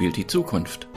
spielt 0.00 0.16
die 0.16 0.26
Zukunft. 0.26 0.88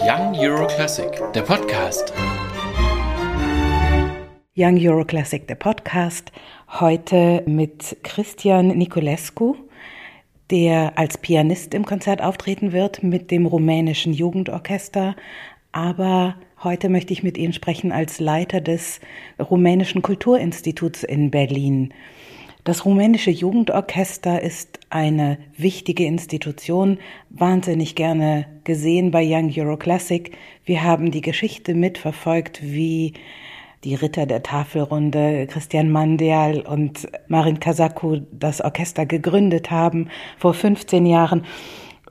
Young 0.00 0.34
Euro 0.38 0.66
Classic, 0.66 1.10
der 1.34 1.42
Podcast. 1.42 2.10
Young 4.56 4.78
Euro 4.80 5.04
Classic, 5.04 5.46
der 5.46 5.56
Podcast. 5.56 6.32
Heute 6.80 7.42
mit 7.44 7.98
Christian 8.02 8.68
Niculescu, 8.68 9.56
der 10.50 10.96
als 10.96 11.18
Pianist 11.18 11.74
im 11.74 11.84
Konzert 11.84 12.22
auftreten 12.22 12.72
wird 12.72 13.02
mit 13.02 13.30
dem 13.30 13.44
rumänischen 13.44 14.14
Jugendorchester, 14.14 15.16
aber 15.72 16.36
Heute 16.64 16.88
möchte 16.88 17.12
ich 17.12 17.24
mit 17.24 17.38
Ihnen 17.38 17.52
sprechen 17.52 17.90
als 17.90 18.20
Leiter 18.20 18.60
des 18.60 19.00
Rumänischen 19.40 20.00
Kulturinstituts 20.00 21.02
in 21.02 21.32
Berlin. 21.32 21.92
Das 22.64 22.84
rumänische 22.84 23.32
Jugendorchester 23.32 24.40
ist 24.40 24.78
eine 24.88 25.38
wichtige 25.56 26.04
Institution, 26.04 26.98
wahnsinnig 27.28 27.96
gerne 27.96 28.46
gesehen 28.62 29.10
bei 29.10 29.24
Young 29.26 29.52
Euro 29.56 29.76
Classic. 29.76 30.30
Wir 30.64 30.84
haben 30.84 31.10
die 31.10 31.22
Geschichte 31.22 31.74
mitverfolgt, 31.74 32.62
wie 32.62 33.14
die 33.82 33.96
Ritter 33.96 34.26
der 34.26 34.44
Tafelrunde, 34.44 35.48
Christian 35.48 35.90
Mandial 35.90 36.60
und 36.60 37.08
Marin 37.26 37.58
Kasaku 37.58 38.20
das 38.30 38.60
Orchester 38.60 39.06
gegründet 39.06 39.72
haben 39.72 40.08
vor 40.38 40.54
15 40.54 41.04
Jahren 41.04 41.44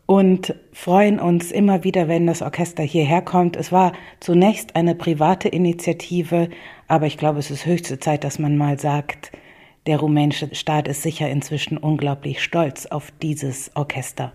und 0.06 0.54
freuen 0.74 1.22
uns 1.22 1.54
immer 1.54 1.86
wieder, 1.86 2.10
wenn 2.10 2.28
das 2.28 2.42
Orchester 2.42 2.84
hierher 2.84 3.22
kommt. 3.22 3.56
Es 3.56 3.72
war 3.72 3.94
zunächst 4.20 4.76
eine 4.76 4.96
private 4.96 5.48
Initiative, 5.48 6.50
aber 6.90 7.06
ich 7.06 7.18
glaube, 7.18 7.40
es 7.40 7.52
ist 7.52 7.66
höchste 7.66 8.00
Zeit, 8.00 8.26
dass 8.26 8.38
man 8.38 8.58
mal 8.58 8.78
sagt, 8.78 9.32
der 9.88 9.98
rumänische 9.98 10.54
Staat 10.54 10.88
ist 10.88 11.02
sicher 11.02 11.30
inzwischen 11.30 11.78
unglaublich 11.78 12.44
stolz 12.44 12.86
auf 12.86 13.12
dieses 13.22 13.72
Orchester. 13.76 14.34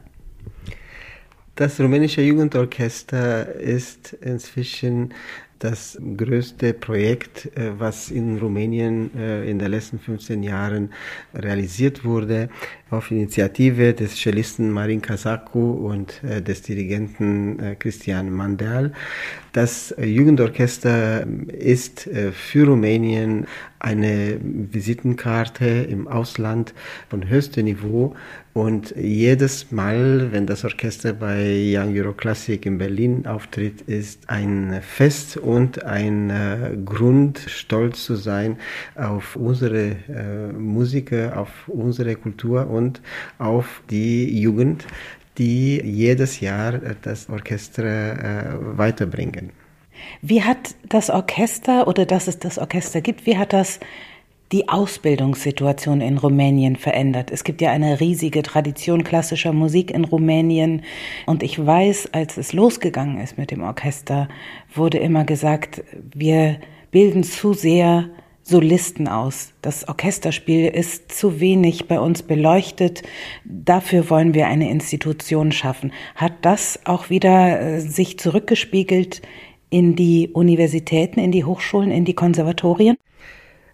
Das 1.54 1.80
rumänische 1.80 2.20
Jugendorchester 2.20 3.54
ist 3.54 4.12
inzwischen 4.12 5.14
das 5.58 5.98
größte 6.16 6.74
Projekt, 6.74 7.46
äh, 7.56 7.78
was 7.78 8.10
in 8.10 8.38
Rumänien 8.38 9.10
äh, 9.16 9.50
in 9.50 9.58
den 9.58 9.70
letzten 9.70 9.98
15 9.98 10.42
Jahren 10.42 10.90
realisiert 11.34 12.04
wurde, 12.04 12.50
auf 12.90 13.10
Initiative 13.10 13.94
des 13.94 14.16
Cellisten 14.16 14.70
Marin 14.70 15.00
Kasaku 15.00 15.88
und 15.90 16.22
äh, 16.24 16.42
des 16.42 16.62
Dirigenten 16.62 17.76
Christian 17.78 18.30
Mandel. 18.30 18.92
Das 19.52 19.94
Jugendorchester 19.98 21.26
ist 21.48 22.10
für 22.32 22.66
Rumänien 22.66 23.46
eine 23.78 24.38
Visitenkarte 24.42 25.66
im 25.66 26.08
Ausland 26.08 26.74
von 27.08 27.28
höchstem 27.28 27.64
Niveau 27.66 28.14
und 28.56 28.94
jedes 28.96 29.70
Mal, 29.70 30.32
wenn 30.32 30.46
das 30.46 30.64
Orchester 30.64 31.12
bei 31.12 31.74
Young 31.74 31.94
Euro 31.94 32.14
Classic 32.14 32.64
in 32.64 32.78
Berlin 32.78 33.26
auftritt, 33.26 33.82
ist 33.82 34.30
ein 34.30 34.80
Fest 34.80 35.36
und 35.36 35.84
ein 35.84 36.30
äh, 36.30 36.70
Grund, 36.82 37.38
stolz 37.38 38.04
zu 38.06 38.14
sein 38.14 38.56
auf 38.94 39.36
unsere 39.36 39.96
äh, 40.08 40.52
Musiker, 40.54 41.38
auf 41.38 41.68
unsere 41.68 42.16
Kultur 42.16 42.70
und 42.70 43.02
auf 43.38 43.82
die 43.90 44.40
Jugend, 44.40 44.86
die 45.36 45.78
jedes 45.84 46.40
Jahr 46.40 46.80
das 47.02 47.28
Orchester 47.28 47.84
äh, 47.84 48.78
weiterbringen. 48.78 49.50
Wie 50.22 50.42
hat 50.42 50.74
das 50.88 51.10
Orchester 51.10 51.88
oder 51.88 52.06
dass 52.06 52.28
es 52.28 52.38
das 52.38 52.58
Orchester 52.58 53.00
gibt, 53.00 53.26
wie 53.26 53.38
hat 53.38 53.52
das 53.52 53.80
die 54.52 54.68
Ausbildungssituation 54.68 56.00
in 56.00 56.18
Rumänien 56.18 56.76
verändert. 56.76 57.32
Es 57.32 57.42
gibt 57.42 57.60
ja 57.60 57.72
eine 57.72 57.98
riesige 57.98 58.42
Tradition 58.42 59.02
klassischer 59.02 59.52
Musik 59.52 59.90
in 59.90 60.04
Rumänien. 60.04 60.82
Und 61.26 61.42
ich 61.42 61.64
weiß, 61.64 62.10
als 62.12 62.36
es 62.36 62.52
losgegangen 62.52 63.20
ist 63.20 63.38
mit 63.38 63.50
dem 63.50 63.62
Orchester, 63.62 64.28
wurde 64.72 64.98
immer 64.98 65.24
gesagt, 65.24 65.82
wir 66.14 66.60
bilden 66.92 67.24
zu 67.24 67.54
sehr 67.54 68.08
Solisten 68.48 69.08
aus. 69.08 69.54
Das 69.60 69.88
Orchesterspiel 69.88 70.68
ist 70.68 71.10
zu 71.10 71.40
wenig 71.40 71.88
bei 71.88 71.98
uns 71.98 72.22
beleuchtet. 72.22 73.02
Dafür 73.44 74.08
wollen 74.08 74.34
wir 74.34 74.46
eine 74.46 74.70
Institution 74.70 75.50
schaffen. 75.50 75.92
Hat 76.14 76.32
das 76.42 76.78
auch 76.84 77.10
wieder 77.10 77.60
äh, 77.60 77.80
sich 77.80 78.20
zurückgespiegelt 78.20 79.20
in 79.70 79.96
die 79.96 80.30
Universitäten, 80.32 81.20
in 81.20 81.32
die 81.32 81.44
Hochschulen, 81.44 81.90
in 81.90 82.04
die 82.04 82.14
Konservatorien? 82.14 82.96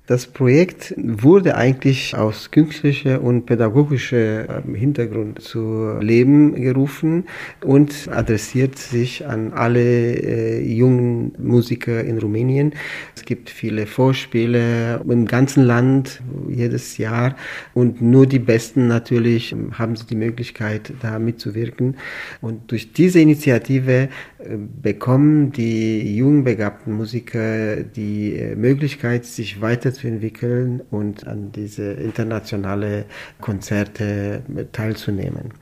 Das 0.08 0.26
Projekt 0.26 0.94
wurde 0.96 1.54
eigentlich 1.54 2.16
aus 2.16 2.50
künstlicher 2.50 3.22
und 3.22 3.46
pädagogischer 3.46 4.64
ähm, 4.66 4.74
Hintergrund 4.74 5.40
zu 5.40 5.92
Leben 6.00 6.56
gerufen 6.56 7.28
und 7.64 8.08
adressiert 8.10 8.76
sich 8.76 9.24
an 9.24 9.52
alle 9.52 9.80
äh, 9.80 10.60
jungen 10.60 11.36
Musiker 11.38 12.02
in 12.02 12.18
Rumänien. 12.18 12.72
Es 13.14 13.24
gibt 13.24 13.48
viele 13.48 13.86
Vorspiele 13.86 15.00
im 15.08 15.24
ganzen 15.26 15.62
Land 15.62 16.20
jedes 16.48 16.98
Jahr 16.98 17.36
und 17.72 18.02
nur 18.02 18.26
die 18.26 18.40
Besten 18.40 18.88
natürlich 18.88 19.54
haben 19.70 19.94
sie 19.94 20.06
die 20.06 20.16
Möglichkeit, 20.16 20.92
da 21.00 21.20
mitzuwirken. 21.20 21.96
Und 22.40 22.72
durch 22.72 22.92
diese 22.92 23.20
Initiative 23.20 23.92
äh, 23.92 24.56
bekommen 24.82 25.52
die 25.52 26.16
jungen 26.16 26.42
begabten 26.42 26.92
Musiker 26.92 27.76
die 27.76 28.34
äh, 28.34 28.56
Möglichkeit, 28.56 29.26
sich 29.26 29.60
weiter 29.60 29.91
weiterzuentwickeln 29.92 30.82
und 30.91 31.26
an 31.26 31.53
diese 31.53 31.92
internationale 31.92 33.04
Konzerte 33.41 34.42
teilzunehmen. 34.72 35.53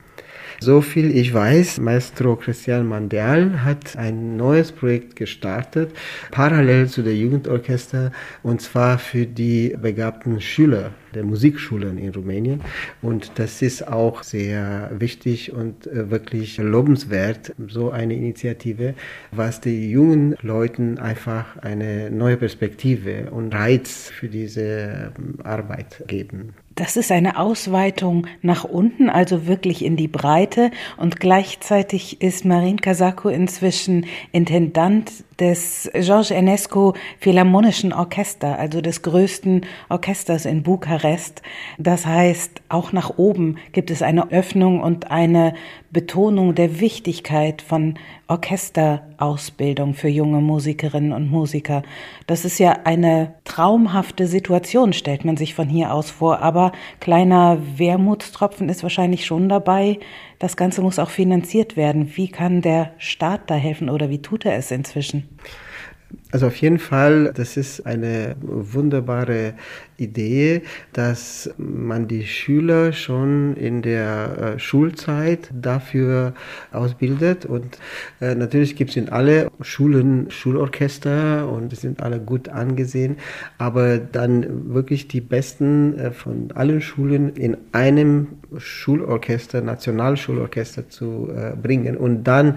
So 0.63 0.81
viel 0.81 1.09
ich 1.17 1.33
weiß, 1.33 1.79
Maestro 1.79 2.35
Christian 2.35 2.85
Mandel 2.85 3.63
hat 3.63 3.97
ein 3.97 4.37
neues 4.37 4.71
Projekt 4.71 5.15
gestartet, 5.15 5.89
parallel 6.29 6.87
zu 6.87 7.01
der 7.01 7.15
Jugendorchester, 7.15 8.11
und 8.43 8.61
zwar 8.61 8.99
für 8.99 9.25
die 9.25 9.75
begabten 9.81 10.39
Schüler 10.39 10.91
der 11.15 11.23
Musikschulen 11.23 11.97
in 11.97 12.13
Rumänien. 12.13 12.61
Und 13.01 13.31
das 13.39 13.63
ist 13.63 13.87
auch 13.87 14.21
sehr 14.21 14.91
wichtig 14.93 15.51
und 15.51 15.87
äh, 15.87 16.11
wirklich 16.11 16.59
lobenswert, 16.59 17.55
so 17.67 17.89
eine 17.89 18.13
Initiative, 18.13 18.93
was 19.31 19.61
die 19.61 19.89
jungen 19.89 20.35
Leuten 20.43 20.99
einfach 20.99 21.57
eine 21.57 22.11
neue 22.11 22.37
Perspektive 22.37 23.31
und 23.31 23.51
Reiz 23.51 24.11
für 24.11 24.27
diese 24.27 25.11
ähm, 25.17 25.39
Arbeit 25.43 26.03
geben. 26.05 26.53
Das 26.75 26.95
ist 26.95 27.11
eine 27.11 27.37
Ausweitung 27.37 28.27
nach 28.41 28.63
unten, 28.63 29.09
also 29.09 29.45
wirklich 29.47 29.83
in 29.83 29.97
die 29.97 30.07
Breite. 30.07 30.71
Und 30.97 31.19
gleichzeitig 31.19 32.21
ist 32.21 32.45
Marin 32.45 32.79
Casacco 32.79 33.29
inzwischen 33.29 34.05
Intendant 34.31 35.11
des 35.39 35.89
Georges 35.93 36.31
Enesco 36.31 36.93
Philharmonischen 37.19 37.93
Orchester, 37.93 38.59
also 38.59 38.81
des 38.81 39.01
größten 39.01 39.65
Orchesters 39.89 40.45
in 40.45 40.63
Bukarest. 40.63 41.41
Das 41.77 42.05
heißt, 42.05 42.61
auch 42.69 42.91
nach 42.91 43.17
oben 43.17 43.57
gibt 43.71 43.91
es 43.91 44.01
eine 44.01 44.31
Öffnung 44.31 44.81
und 44.81 45.09
eine 45.09 45.53
Betonung 45.91 46.55
der 46.55 46.79
Wichtigkeit 46.79 47.61
von 47.61 47.95
Orchesterausbildung 48.27 49.93
für 49.93 50.07
junge 50.07 50.39
Musikerinnen 50.39 51.11
und 51.11 51.29
Musiker. 51.29 51.83
Das 52.27 52.45
ist 52.45 52.59
ja 52.59 52.77
eine 52.85 53.33
traumhafte 53.43 54.25
Situation, 54.25 54.93
stellt 54.93 55.25
man 55.25 55.35
sich 55.35 55.53
von 55.53 55.67
hier 55.67 55.93
aus 55.93 56.09
vor. 56.09 56.39
Aber 56.39 56.71
kleiner 57.01 57.57
Wermutstropfen 57.77 58.69
ist 58.69 58.83
wahrscheinlich 58.83 59.25
schon 59.25 59.49
dabei. 59.49 59.99
Das 60.41 60.57
Ganze 60.57 60.81
muss 60.81 60.97
auch 60.97 61.11
finanziert 61.11 61.77
werden. 61.77 62.17
Wie 62.17 62.27
kann 62.27 62.63
der 62.63 62.95
Staat 62.97 63.51
da 63.51 63.53
helfen 63.53 63.91
oder 63.91 64.09
wie 64.09 64.23
tut 64.23 64.43
er 64.43 64.55
es 64.55 64.71
inzwischen? 64.71 65.29
Also 66.31 66.47
auf 66.47 66.55
jeden 66.55 66.79
Fall, 66.79 67.33
das 67.35 67.57
ist 67.57 67.85
eine 67.85 68.35
wunderbare 68.41 69.53
Idee, 69.97 70.63
dass 70.93 71.53
man 71.57 72.07
die 72.07 72.25
Schüler 72.25 72.91
schon 72.93 73.55
in 73.55 73.81
der 73.81 74.55
äh, 74.55 74.59
Schulzeit 74.59 75.49
dafür 75.53 76.33
ausbildet. 76.71 77.45
Und 77.45 77.77
äh, 78.19 78.33
natürlich 78.33 78.75
gibt 78.75 78.91
es 78.91 78.97
in 78.97 79.09
alle 79.09 79.51
Schulen 79.61 80.31
Schulorchester 80.31 81.49
und 81.49 81.71
die 81.71 81.75
sind 81.75 82.01
alle 82.01 82.19
gut 82.19 82.49
angesehen. 82.49 83.17
Aber 83.57 83.97
dann 83.97 84.73
wirklich 84.73 85.07
die 85.07 85.21
Besten 85.21 85.99
äh, 85.99 86.11
von 86.11 86.51
allen 86.55 86.81
Schulen 86.81 87.35
in 87.35 87.57
einem 87.73 88.27
Schulorchester, 88.57 89.61
Nationalschulorchester 89.61 90.89
zu 90.89 91.29
bringen 91.61 91.95
und 91.95 92.25
dann 92.25 92.55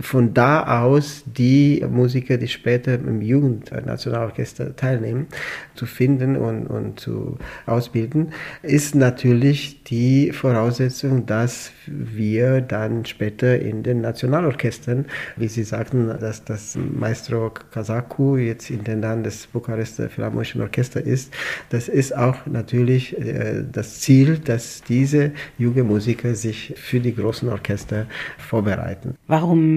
von 0.00 0.34
da 0.34 0.82
aus 0.82 1.24
die 1.26 1.84
Musiker, 1.88 2.36
die 2.36 2.48
später 2.48 2.94
im 2.94 3.22
Jugendnationalorchester 3.22 4.76
teilnehmen, 4.76 5.26
zu 5.74 5.86
finden 5.86 6.36
und, 6.36 6.66
und 6.66 7.00
zu 7.00 7.38
ausbilden, 7.66 8.32
ist 8.62 8.94
natürlich 8.94 9.82
die 9.84 10.32
Voraussetzung, 10.32 11.26
dass 11.26 11.72
wir 11.86 12.60
dann 12.60 13.04
später 13.04 13.58
in 13.58 13.82
den 13.82 14.00
Nationalorchestern, 14.00 15.06
wie 15.36 15.48
Sie 15.48 15.64
sagten, 15.64 16.08
dass 16.08 16.44
das 16.44 16.76
Maestro 16.76 17.50
Kazaku 17.70 18.36
jetzt 18.36 18.70
Intendant 18.70 19.24
des 19.26 19.46
Bukarester 19.46 20.08
Philharmonischen 20.08 20.60
Orchester 20.60 21.02
ist, 21.02 21.32
das 21.70 21.88
ist 21.88 22.16
auch 22.16 22.46
natürlich 22.46 23.18
äh, 23.18 23.64
das 23.70 24.00
Ziel, 24.00 24.38
dass 24.38 24.82
diese 24.82 25.32
jungen 25.58 25.86
Musiker 25.86 26.34
sich 26.34 26.74
für 26.76 27.00
die 27.00 27.14
großen 27.14 27.48
Orchester 27.48 28.06
vorbereiten. 28.38 29.14
Warum 29.26 29.67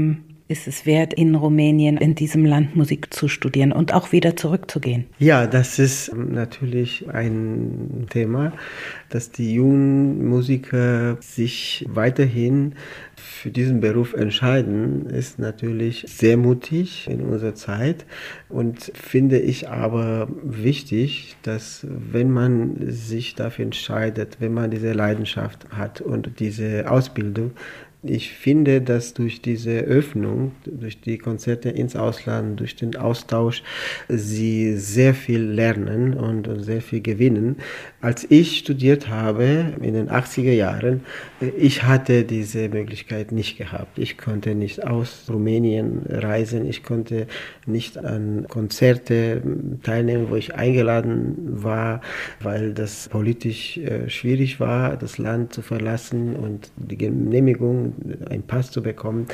ist 0.51 0.67
es 0.67 0.85
wert, 0.85 1.13
in 1.13 1.33
Rumänien, 1.33 1.95
in 1.97 2.13
diesem 2.13 2.45
Land 2.45 2.75
Musik 2.75 3.13
zu 3.13 3.29
studieren 3.29 3.71
und 3.71 3.93
auch 3.93 4.11
wieder 4.11 4.35
zurückzugehen? 4.35 5.05
Ja, 5.17 5.47
das 5.47 5.79
ist 5.79 6.13
natürlich 6.13 7.09
ein 7.09 8.07
Thema, 8.09 8.51
dass 9.09 9.31
die 9.31 9.53
jungen 9.53 10.27
Musiker 10.27 11.17
sich 11.21 11.85
weiterhin 11.87 12.75
für 13.15 13.49
diesen 13.49 13.79
Beruf 13.79 14.13
entscheiden, 14.13 15.05
ist 15.05 15.39
natürlich 15.39 16.05
sehr 16.07 16.37
mutig 16.37 17.07
in 17.09 17.21
unserer 17.21 17.55
Zeit 17.55 18.05
und 18.49 18.91
finde 18.93 19.39
ich 19.39 19.69
aber 19.69 20.27
wichtig, 20.43 21.37
dass 21.43 21.87
wenn 21.89 22.29
man 22.29 22.75
sich 22.91 23.35
dafür 23.35 23.65
entscheidet, 23.65 24.37
wenn 24.39 24.53
man 24.53 24.69
diese 24.69 24.91
Leidenschaft 24.91 25.67
hat 25.71 26.01
und 26.01 26.39
diese 26.39 26.91
Ausbildung, 26.91 27.51
ich 28.03 28.31
finde, 28.31 28.81
dass 28.81 29.13
durch 29.13 29.41
diese 29.41 29.81
Öffnung, 29.81 30.53
durch 30.65 31.01
die 31.01 31.19
Konzerte 31.19 31.69
ins 31.69 31.95
Ausland, 31.95 32.59
durch 32.59 32.75
den 32.75 32.95
Austausch, 32.95 33.61
sie 34.07 34.75
sehr 34.77 35.13
viel 35.13 35.41
lernen 35.41 36.15
und 36.15 36.49
sehr 36.63 36.81
viel 36.81 37.01
gewinnen. 37.01 37.57
Als 38.01 38.25
ich 38.29 38.57
studiert 38.57 39.07
habe 39.09 39.73
in 39.81 39.93
den 39.93 40.09
80er 40.09 40.51
Jahren, 40.51 41.01
ich 41.57 41.83
hatte 41.83 42.23
diese 42.23 42.69
Möglichkeit 42.69 43.31
nicht 43.31 43.59
gehabt. 43.59 43.99
Ich 43.99 44.17
konnte 44.17 44.55
nicht 44.55 44.83
aus 44.83 45.27
Rumänien 45.29 46.01
reisen, 46.09 46.67
ich 46.67 46.81
konnte 46.81 47.27
nicht 47.67 47.99
an 47.99 48.47
Konzerte 48.49 49.43
teilnehmen, 49.83 50.27
wo 50.29 50.35
ich 50.35 50.55
eingeladen 50.55 51.35
war, 51.63 52.01
weil 52.39 52.73
das 52.73 53.09
politisch 53.09 53.77
äh, 53.77 54.09
schwierig 54.09 54.59
war, 54.59 54.97
das 54.97 55.19
Land 55.19 55.53
zu 55.53 55.61
verlassen 55.61 56.35
und 56.35 56.71
die 56.77 56.97
Genehmigung 56.97 57.90
einen 58.29 58.43
Pass 58.43 58.71
zu 58.71 58.81
bekommen. 58.81 59.27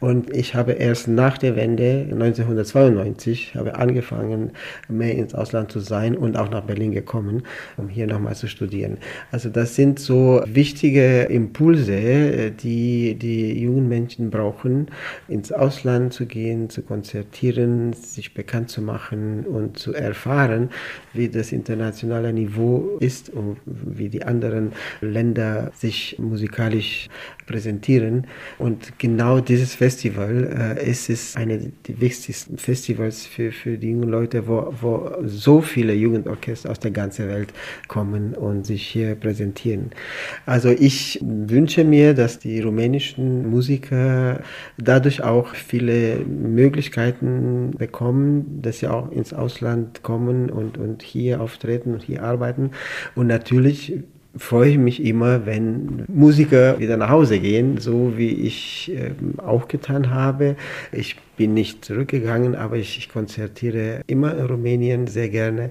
Und 0.00 0.34
ich 0.34 0.54
habe 0.54 0.72
erst 0.72 1.08
nach 1.08 1.38
der 1.38 1.56
Wende 1.56 2.06
1992 2.10 3.54
habe 3.54 3.76
angefangen, 3.76 4.52
mehr 4.88 5.14
ins 5.14 5.34
Ausland 5.34 5.70
zu 5.72 5.80
sein 5.80 6.16
und 6.16 6.36
auch 6.36 6.50
nach 6.50 6.62
Berlin 6.62 6.92
gekommen, 6.92 7.42
um 7.76 7.88
hier 7.88 8.06
nochmal 8.06 8.34
zu 8.34 8.48
studieren. 8.48 8.98
Also 9.30 9.48
das 9.48 9.74
sind 9.74 9.98
so 9.98 10.42
wichtige 10.46 11.22
Impulse, 11.22 12.50
die 12.50 13.14
die 13.14 13.60
jungen 13.60 13.88
Menschen 13.88 14.30
brauchen, 14.30 14.88
ins 15.28 15.52
Ausland 15.52 16.12
zu 16.12 16.26
gehen, 16.26 16.70
zu 16.70 16.82
konzertieren, 16.82 17.92
sich 17.92 18.34
bekannt 18.34 18.70
zu 18.70 18.82
machen 18.82 19.44
und 19.46 19.78
zu 19.78 19.92
erfahren, 19.94 20.70
wie 21.12 21.28
das 21.28 21.52
internationale 21.52 22.32
Niveau 22.32 22.96
ist 23.00 23.30
und 23.30 23.56
wie 23.64 24.08
die 24.08 24.24
anderen 24.24 24.72
Länder 25.00 25.70
sich 25.74 26.16
musikalisch 26.18 27.08
präsentieren. 27.46 28.03
Und 28.58 28.98
genau 28.98 29.40
dieses 29.40 29.74
Festival 29.74 30.76
äh, 30.78 30.90
ist 30.90 31.10
es 31.10 31.36
eine 31.36 31.58
der 31.58 32.00
wichtigsten 32.00 32.58
Festivals 32.58 33.26
für, 33.26 33.52
für 33.52 33.78
die 33.78 33.90
jungen 33.90 34.08
Leute, 34.08 34.46
wo, 34.46 34.72
wo 34.80 35.12
so 35.24 35.60
viele 35.60 35.94
Jugendorchester 35.94 36.70
aus 36.70 36.80
der 36.80 36.90
ganzen 36.90 37.28
Welt 37.28 37.52
kommen 37.88 38.34
und 38.34 38.66
sich 38.66 38.86
hier 38.86 39.14
präsentieren. 39.14 39.90
Also 40.46 40.70
ich 40.70 41.20
wünsche 41.22 41.84
mir, 41.84 42.14
dass 42.14 42.38
die 42.38 42.60
rumänischen 42.60 43.50
Musiker 43.50 44.42
dadurch 44.78 45.22
auch 45.22 45.54
viele 45.54 46.18
Möglichkeiten 46.18 47.72
bekommen, 47.76 48.60
dass 48.62 48.78
sie 48.80 48.88
auch 48.88 49.10
ins 49.10 49.32
Ausland 49.32 50.02
kommen 50.02 50.50
und, 50.50 50.78
und 50.78 51.02
hier 51.02 51.40
auftreten 51.40 51.94
und 51.94 52.02
hier 52.02 52.22
arbeiten. 52.22 52.70
Und 53.14 53.26
natürlich 53.26 53.94
freue 54.36 54.70
ich 54.70 54.78
mich 54.78 55.04
immer, 55.04 55.46
wenn 55.46 56.04
Musiker 56.08 56.78
wieder 56.78 56.96
nach 56.96 57.10
Hause 57.10 57.38
gehen, 57.38 57.78
so 57.78 58.14
wie 58.16 58.30
ich 58.30 58.92
äh, 58.94 59.12
auch 59.38 59.68
getan 59.68 60.10
habe. 60.10 60.56
Ich 60.92 61.16
bin 61.36 61.54
nicht 61.54 61.84
zurückgegangen, 61.84 62.54
aber 62.54 62.76
ich, 62.76 62.98
ich 62.98 63.08
konzertiere 63.08 64.02
immer 64.06 64.36
in 64.36 64.46
Rumänien 64.46 65.06
sehr 65.06 65.28
gerne 65.28 65.70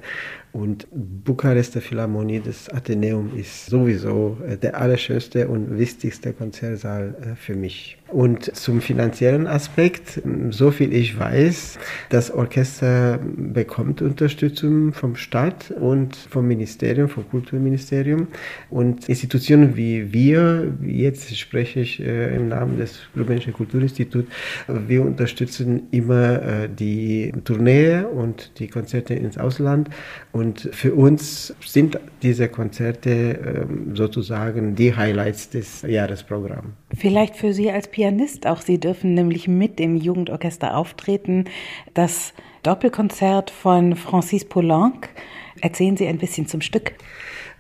und 0.54 0.86
Bukarester 0.92 1.82
Philharmonie, 1.82 2.40
das 2.40 2.70
Athenäum, 2.70 3.32
ist 3.36 3.66
sowieso 3.66 4.38
äh, 4.48 4.56
der 4.56 4.80
allerschönste 4.80 5.48
und 5.48 5.80
wichtigste 5.80 6.32
Konzertsaal 6.32 7.16
äh, 7.20 7.36
für 7.36 7.56
mich. 7.56 7.98
Und 8.10 8.56
zum 8.56 8.80
finanziellen 8.80 9.48
Aspekt, 9.48 10.22
so 10.52 10.70
viel 10.70 10.94
ich 10.94 11.18
weiß, 11.18 11.80
das 12.10 12.30
Orchester 12.30 13.20
bekommt 13.36 14.04
Unterstützung 14.04 14.94
vom 14.94 15.16
Staat 15.16 15.72
und 15.72 16.16
vom 16.16 16.48
Ministerium, 16.48 17.10
vom 17.10 17.28
Kulturministerium. 17.28 18.28
Und 18.70 19.10
Institutionen 19.10 19.76
wie 19.76 20.14
wir, 20.14 20.72
jetzt 20.84 21.36
spreche 21.36 21.80
ich 21.80 22.00
äh, 22.00 22.36
im 22.36 22.50
Namen 22.50 22.78
des 22.78 23.00
Rumänischen 23.18 23.54
Kulturinstituts, 23.54 24.30
wir 24.68 25.02
unterstützen 25.02 25.53
immer 25.60 26.68
die 26.68 27.34
Tournee 27.44 28.04
und 28.04 28.52
die 28.60 28.68
Konzerte 28.68 29.14
ins 29.14 29.38
Ausland. 29.38 29.90
Und 30.32 30.70
für 30.72 30.94
uns 30.94 31.54
sind 31.66 32.00
diese 32.22 32.48
Konzerte 32.50 33.10
ähm, 33.10 33.96
sozusagen 33.96 34.76
die 34.76 34.96
Highlights 34.96 35.50
des 35.50 35.82
Jahresprogramms. 35.84 36.74
Vielleicht 36.96 37.36
für 37.36 37.54
Sie 37.54 37.72
als 37.72 37.88
Pianist 37.88 38.48
auch. 38.48 38.62
Sie 38.62 38.80
dürfen 38.80 39.14
nämlich 39.14 39.48
mit 39.48 39.80
dem 39.80 39.96
Jugendorchester 39.96 40.78
auftreten. 40.78 41.46
Das 41.94 42.34
Doppelkonzert 42.64 43.52
von 43.52 43.96
Francis 43.96 44.46
Poulenc. 44.46 45.10
Erzählen 45.62 45.98
Sie 45.98 46.08
ein 46.08 46.18
bisschen 46.18 46.48
zum 46.48 46.62
Stück. 46.62 46.94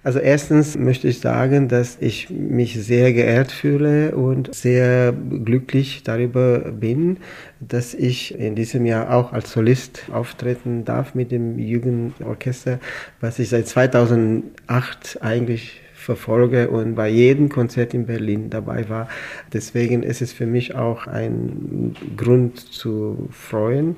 Also 0.04 0.20
erstens 0.20 0.78
möchte 0.78 1.08
ich 1.08 1.20
sagen, 1.20 1.70
dass 1.70 1.98
ich 2.02 2.30
mich 2.30 2.74
sehr 2.84 3.14
geehrt 3.14 3.52
fühle 3.52 4.16
und 4.16 4.54
sehr 4.54 5.14
glücklich 5.14 6.04
darüber 6.04 6.60
bin, 6.60 7.18
dass 7.62 7.94
ich 7.94 8.38
in 8.38 8.56
diesem 8.56 8.86
Jahr 8.86 9.14
auch 9.14 9.32
als 9.32 9.52
Solist 9.52 10.04
auftreten 10.12 10.84
darf 10.84 11.16
mit 11.16 11.32
dem 11.32 11.58
Jugendorchester, 11.58 12.80
was 13.22 13.40
ich 13.40 13.48
seit 13.48 13.68
2008 13.68 15.20
eigentlich 15.22 15.83
verfolge 16.04 16.70
und 16.70 16.96
bei 16.96 17.10
jedem 17.10 17.50
Konzert 17.50 17.94
in 17.94 18.06
Berlin 18.06 18.50
dabei 18.50 18.90
war. 18.90 19.08
Deswegen 19.52 20.04
ist 20.04 20.22
es 20.22 20.34
für 20.34 20.46
mich 20.46 20.76
auch 20.76 21.08
ein 21.08 21.96
Grund 22.18 22.60
zu 22.60 23.30
freuen. 23.32 23.96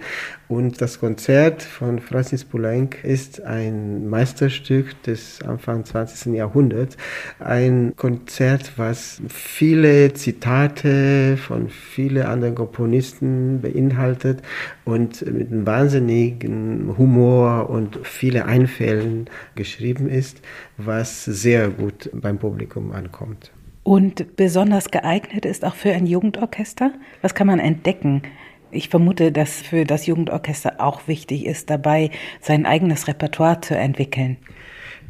Und 0.47 0.79
das 0.79 1.00
Konzert 1.00 1.63
von 1.63 2.00
Francis 2.00 2.45
Poulenc 2.45 3.03
ist 3.03 3.41
ein 3.41 4.07
Meisterstück 4.07 5.01
des 5.03 5.41
Anfang 5.41 5.83
20. 5.85 6.35
Jahrhunderts. 6.35 6.97
Ein 7.39 7.93
Konzert, 7.95 8.74
was 8.77 9.21
viele 9.27 10.13
Zitate 10.13 11.38
von 11.38 11.69
vielen 11.69 12.25
anderen 12.25 12.53
Komponisten 12.53 13.62
beinhaltet 13.62 14.43
und 14.83 15.25
mit 15.25 15.51
einem 15.51 15.65
wahnsinnigen 15.65 16.95
Humor 16.97 17.69
und 17.69 18.00
viele 18.03 18.45
Einfällen 18.45 19.29
geschrieben 19.55 20.07
ist, 20.07 20.41
was 20.77 21.25
sehr 21.25 21.69
gut 21.69 21.95
beim 22.14 22.38
Publikum 22.38 22.92
ankommt. 22.92 23.52
Und 23.84 24.36
besonders 24.36 24.90
geeignet 24.90 25.46
ist 25.46 25.64
auch 25.64 25.75
für 25.75 25.92
ein 25.92 26.08
Jugendorchester? 26.08 26.92
Was 27.22 27.36
kann 27.36 27.48
man 27.48 27.60
entdecken? 27.60 28.24
Ich 28.72 28.90
vermute, 28.90 29.32
dass 29.32 29.62
für 29.62 29.86
das 29.86 30.08
Jugendorchester 30.08 30.75
auch 30.80 31.08
wichtig 31.08 31.46
ist, 31.46 31.70
dabei 31.70 32.10
sein 32.42 32.66
eigenes 32.66 33.08
Repertoire 33.08 33.62
zu 33.62 33.78
entwickeln. 33.78 34.38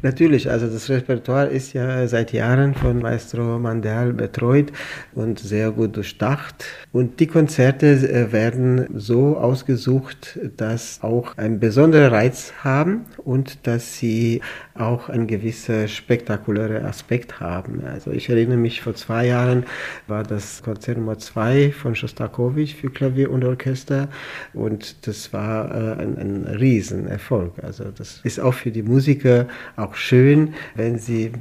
Natürlich, 0.06 0.48
also 0.48 0.68
das 0.68 0.88
Repertoire 0.88 1.48
ist 1.48 1.72
ja 1.72 2.06
seit 2.06 2.32
Jahren 2.32 2.76
von 2.76 3.00
Maestro 3.00 3.58
Mandel 3.58 4.12
betreut 4.12 4.70
und 5.16 5.40
sehr 5.40 5.72
gut 5.72 5.96
durchdacht. 5.96 6.64
Und 6.92 7.18
die 7.18 7.26
Konzerte 7.26 7.88
äh, 7.88 8.30
werden 8.30 8.86
so 8.94 9.36
ausgesucht, 9.36 10.38
dass 10.56 11.00
auch 11.02 11.36
einen 11.36 11.58
besonderen 11.58 12.12
Reiz 12.12 12.52
haben 12.62 13.06
und 13.24 13.66
dass 13.66 13.98
sie 13.98 14.42
auch 14.74 15.08
einen 15.08 15.26
gewissen 15.26 15.88
spektakulären 15.88 16.84
Aspekt 16.84 17.40
haben. 17.40 17.82
Also 17.84 18.12
ich 18.12 18.28
erinnere 18.28 18.58
mich, 18.58 18.82
vor 18.82 18.94
zwei 18.94 19.26
Jahren 19.26 19.64
war 20.06 20.22
das 20.22 20.62
Konzert 20.62 20.98
Nummer 20.98 21.18
zwei 21.18 21.72
von 21.72 21.96
Shostakovich 21.96 22.76
für 22.76 22.90
Klavier 22.90 23.32
und 23.32 23.44
Orchester 23.44 24.08
und 24.54 25.08
das 25.08 25.32
war 25.32 25.70
äh, 25.74 26.00
ein, 26.00 26.16
ein 26.16 26.46
Riesenerfolg. 26.46 27.54
Also 27.64 27.86
das 27.90 28.20
ist 28.22 28.38
auch 28.38 28.54
für 28.54 28.70
die 28.70 28.84
Musiker 28.84 29.48
auch 29.74 29.95
schön, 29.96 30.54
wenn 30.74 30.98
sie 30.98 31.32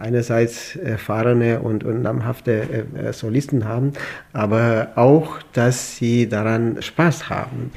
einerseits 0.00 0.76
erfahrene 0.76 1.60
und, 1.60 1.84
und 1.84 2.02
namhafte 2.02 2.62
äh, 2.94 3.12
Solisten 3.12 3.64
haben, 3.66 3.92
aber 4.32 4.92
auch, 4.96 5.38
dass 5.52 5.96
sie 5.96 6.28
daran 6.28 6.80
Spaß 6.80 7.28
haben. 7.28 7.70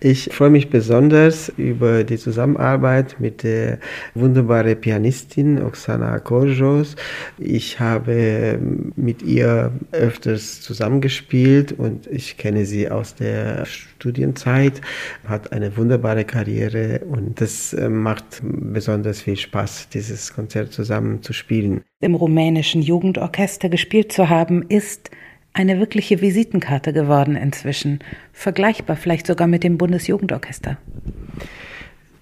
Ich 0.00 0.30
freue 0.32 0.50
mich 0.50 0.70
besonders 0.70 1.48
über 1.56 2.04
die 2.04 2.18
Zusammenarbeit 2.18 3.16
mit 3.18 3.42
der 3.42 3.78
wunderbaren 4.14 4.80
Pianistin 4.80 5.62
Oksana 5.62 6.18
Korjos. 6.18 6.96
Ich 7.38 7.80
habe 7.80 8.58
mit 8.96 9.22
ihr 9.22 9.72
öfters 9.92 10.60
zusammengespielt 10.60 11.72
und 11.72 12.06
ich 12.06 12.36
kenne 12.36 12.64
sie 12.64 12.90
aus 12.90 13.14
der 13.14 13.64
Studienzeit, 13.66 14.80
hat 15.26 15.52
eine 15.52 15.76
wunderbare 15.76 16.24
Karriere 16.24 17.00
und 17.00 17.40
das 17.40 17.72
äh, 17.72 17.88
macht 17.88 18.40
besonders 18.42 19.22
viel 19.22 19.36
Spaß, 19.36 19.88
dieses 19.88 20.32
Konzert 20.32 20.72
zusammen 20.72 21.22
zu 21.22 21.32
spielen. 21.32 21.67
Im 22.00 22.14
rumänischen 22.14 22.82
Jugendorchester 22.82 23.68
gespielt 23.68 24.12
zu 24.12 24.28
haben, 24.28 24.62
ist 24.68 25.10
eine 25.52 25.80
wirkliche 25.80 26.20
Visitenkarte 26.20 26.92
geworden 26.92 27.36
inzwischen. 27.36 28.00
Vergleichbar 28.32 28.96
vielleicht 28.96 29.26
sogar 29.26 29.46
mit 29.46 29.64
dem 29.64 29.78
Bundesjugendorchester. 29.78 30.78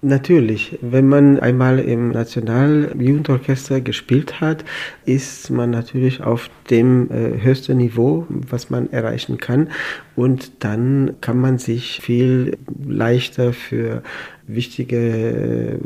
Natürlich, 0.01 0.77
wenn 0.81 1.07
man 1.07 1.39
einmal 1.39 1.79
im 1.79 2.09
Nationaljugendorchester 2.09 3.81
gespielt 3.81 4.39
hat, 4.39 4.63
ist 5.05 5.49
man 5.49 5.71
natürlich 5.71 6.21
auf 6.21 6.51
dem 6.69 7.09
äh, 7.09 7.41
höchsten 7.41 7.77
Niveau, 7.77 8.27
was 8.29 8.69
man 8.69 8.91
erreichen 8.91 9.37
kann. 9.37 9.69
Und 10.15 10.63
dann 10.63 11.15
kann 11.19 11.39
man 11.39 11.57
sich 11.57 11.99
viel 12.01 12.57
leichter 12.87 13.53
für 13.53 14.03
wichtige 14.47 14.97
äh, 14.97 15.77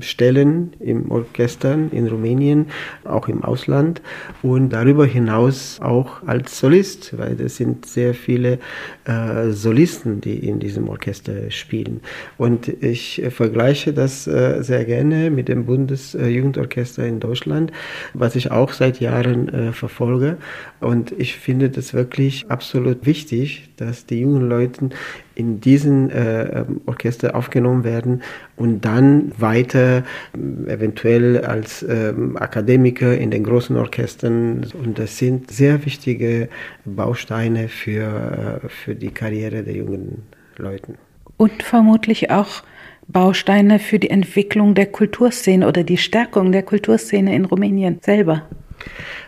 Stellen 0.00 0.72
im 0.80 1.10
Orchestern 1.10 1.90
in 1.90 2.06
Rumänien, 2.06 2.66
auch 3.04 3.28
im 3.28 3.42
Ausland 3.42 4.00
und 4.42 4.70
darüber 4.70 5.04
hinaus 5.04 5.80
auch 5.80 6.22
als 6.26 6.58
Solist, 6.58 7.18
weil 7.18 7.40
es 7.40 7.56
sind 7.56 7.86
sehr 7.86 8.14
viele 8.14 8.58
äh, 9.04 9.50
Solisten, 9.50 10.20
die 10.20 10.48
in 10.48 10.60
diesem 10.60 10.88
Orchester 10.88 11.50
spielen. 11.50 12.00
Und 12.38 12.68
ich 12.68 13.22
äh, 13.22 13.30
vergleiche 13.30 13.92
das 13.92 14.26
äh, 14.26 14.62
sehr 14.62 14.84
gerne 14.84 15.30
mit 15.30 15.48
dem 15.48 15.66
Bundesjugendorchester 15.66 17.04
in 17.04 17.20
Deutschland, 17.20 17.72
was 18.12 18.36
ich 18.36 18.50
auch 18.50 18.72
seit 18.72 19.00
Jahren 19.00 19.48
äh, 19.48 19.72
verfolge. 19.72 20.36
Und 20.80 21.12
ich 21.18 21.36
finde 21.36 21.70
das 21.70 21.94
wirklich 21.94 22.46
absolut 22.48 23.06
wichtig, 23.06 23.70
dass 23.76 24.06
die 24.06 24.20
jungen 24.20 24.48
Leute 24.48 24.90
in 25.34 25.60
diesen 25.60 26.10
äh, 26.10 26.60
ähm, 26.60 26.80
Orchester 26.86 27.34
aufgenommen 27.34 27.84
werden 27.84 28.22
und 28.56 28.84
dann 28.84 29.32
weiter 29.38 30.04
äh, 30.34 30.72
eventuell 30.72 31.44
als 31.44 31.82
äh, 31.82 32.14
Akademiker 32.36 33.16
in 33.16 33.30
den 33.30 33.44
großen 33.44 33.76
Orchestern. 33.76 34.66
Und 34.74 34.98
das 34.98 35.18
sind 35.18 35.50
sehr 35.50 35.84
wichtige 35.84 36.48
Bausteine 36.84 37.68
für, 37.68 38.60
äh, 38.64 38.68
für 38.68 38.94
die 38.94 39.10
Karriere 39.10 39.62
der 39.62 39.74
jungen 39.74 40.22
Leute. 40.56 40.94
Und 41.36 41.62
vermutlich 41.62 42.30
auch 42.30 42.62
Bausteine 43.08 43.78
für 43.78 43.98
die 43.98 44.10
Entwicklung 44.10 44.74
der 44.74 44.86
Kulturszene 44.86 45.66
oder 45.66 45.82
die 45.82 45.98
Stärkung 45.98 46.52
der 46.52 46.62
Kulturszene 46.62 47.34
in 47.34 47.44
Rumänien 47.44 47.98
selber. 48.00 48.42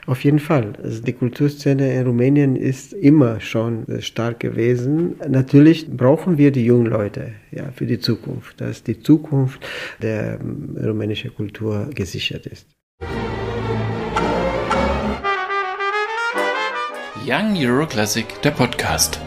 Auf 0.07 0.25
jeden 0.25 0.39
Fall. 0.39 0.75
Also 0.83 1.03
die 1.03 1.13
Kulturszene 1.13 1.95
in 1.95 2.07
Rumänien 2.07 2.57
ist 2.57 2.93
immer 2.93 3.41
schon 3.41 3.87
stark 4.01 4.41
gewesen. 4.41 5.17
Natürlich 5.29 5.89
brauchen 5.89 6.39
wir 6.39 6.53
die 6.53 6.65
jungen 6.65 6.87
Leute 6.87 7.33
ja, 7.51 7.71
für 7.75 7.87
die 7.87 7.99
Zukunft, 7.99 8.61
dass 8.61 8.83
die 8.83 9.01
Zukunft 9.01 9.67
der 10.01 10.39
rumänischen 10.83 11.35
Kultur 11.35 11.91
gesichert 11.95 12.47
ist. 12.47 12.69
Young 17.27 17.57
Euro 17.57 17.87
Classic, 17.87 18.27
der 18.43 18.53
Podcast. 18.53 19.21